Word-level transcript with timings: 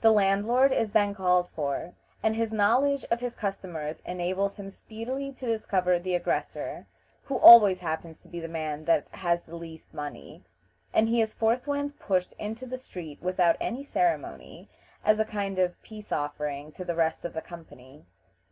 The 0.00 0.12
landlord 0.12 0.70
is 0.70 0.92
then 0.92 1.12
called 1.12 1.48
for, 1.48 1.94
and 2.22 2.36
his 2.36 2.52
knowledge 2.52 3.04
of 3.10 3.18
his 3.18 3.34
customers 3.34 4.00
enables 4.06 4.60
him 4.60 4.70
speedily 4.70 5.32
to 5.32 5.44
discover 5.44 5.98
the 5.98 6.14
aggressor, 6.14 6.86
who 7.24 7.34
always 7.36 7.80
happens 7.80 8.16
to 8.18 8.28
be 8.28 8.38
the 8.38 8.46
man 8.46 8.84
that 8.84 9.08
has 9.10 9.42
the 9.42 9.56
least 9.56 9.92
money, 9.92 10.44
and 10.94 11.08
he 11.08 11.20
is 11.20 11.34
forthwith 11.34 11.98
pushed 11.98 12.32
into 12.34 12.64
the 12.64 12.78
street 12.78 13.20
without 13.20 13.56
any 13.60 13.82
ceremony, 13.82 14.68
as 15.04 15.18
a 15.18 15.24
kind 15.24 15.58
of 15.58 15.82
peace 15.82 16.12
offering 16.12 16.70
to 16.70 16.84
the 16.84 16.94
rest 16.94 17.24
of 17.24 17.32
the 17.34 17.42
company. 17.42 18.06